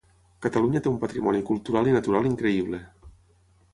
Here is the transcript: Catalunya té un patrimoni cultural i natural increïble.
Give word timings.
Catalunya 0.45 0.79
té 0.87 0.89
un 0.91 0.95
patrimoni 1.03 1.43
cultural 1.49 1.91
i 1.91 1.93
natural 1.99 2.31
increïble. 2.31 2.81